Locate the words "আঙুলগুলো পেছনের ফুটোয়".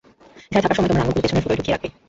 1.03-1.57